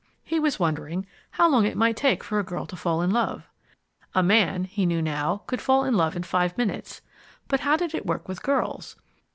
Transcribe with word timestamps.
He 0.23 0.39
was 0.39 0.59
wondering 0.59 1.05
how 1.29 1.47
long 1.47 1.63
it 1.67 1.77
might 1.77 1.95
take 1.95 2.23
for 2.23 2.39
a 2.39 2.43
girl 2.43 2.65
to 2.65 2.75
fall 2.75 3.03
in 3.03 3.11
love? 3.11 3.47
A 4.15 4.23
man 4.23 4.63
he 4.63 4.87
knew 4.87 4.99
now 4.99 5.43
could 5.45 5.61
fall 5.61 5.83
in 5.83 5.93
love 5.95 6.15
in 6.15 6.23
five 6.23 6.57
minutes, 6.57 7.03
but 7.47 7.59
how 7.59 7.77
did 7.77 7.93
it 7.93 8.07
work 8.07 8.27
with 8.27 8.41
girls? 8.41 8.95